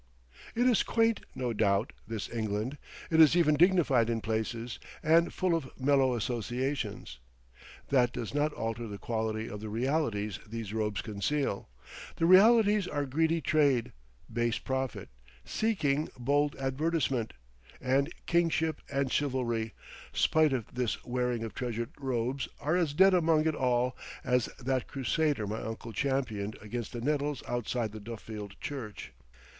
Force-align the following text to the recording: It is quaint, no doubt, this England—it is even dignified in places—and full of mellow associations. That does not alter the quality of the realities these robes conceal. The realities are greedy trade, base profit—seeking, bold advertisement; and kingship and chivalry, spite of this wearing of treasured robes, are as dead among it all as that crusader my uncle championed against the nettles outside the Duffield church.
It 0.55 0.65
is 0.65 0.81
quaint, 0.81 1.21
no 1.35 1.53
doubt, 1.53 1.93
this 2.07 2.27
England—it 2.27 3.21
is 3.21 3.35
even 3.37 3.53
dignified 3.53 4.09
in 4.09 4.19
places—and 4.19 5.31
full 5.31 5.53
of 5.53 5.69
mellow 5.79 6.15
associations. 6.15 7.19
That 7.89 8.11
does 8.11 8.33
not 8.33 8.51
alter 8.53 8.87
the 8.87 8.97
quality 8.97 9.47
of 9.47 9.59
the 9.59 9.69
realities 9.69 10.39
these 10.47 10.73
robes 10.73 11.03
conceal. 11.03 11.69
The 12.15 12.25
realities 12.25 12.87
are 12.87 13.05
greedy 13.05 13.41
trade, 13.41 13.91
base 14.33 14.57
profit—seeking, 14.57 16.09
bold 16.17 16.55
advertisement; 16.55 17.33
and 17.79 18.11
kingship 18.25 18.81
and 18.91 19.11
chivalry, 19.13 19.75
spite 20.13 20.51
of 20.51 20.73
this 20.73 21.05
wearing 21.05 21.43
of 21.43 21.53
treasured 21.53 21.91
robes, 21.99 22.47
are 22.59 22.75
as 22.75 22.93
dead 22.95 23.13
among 23.13 23.45
it 23.45 23.53
all 23.53 23.95
as 24.23 24.47
that 24.59 24.87
crusader 24.87 25.45
my 25.45 25.61
uncle 25.61 25.93
championed 25.93 26.57
against 26.59 26.91
the 26.91 27.01
nettles 27.01 27.43
outside 27.47 27.91
the 27.91 27.99
Duffield 27.99 28.55
church. 28.59 29.13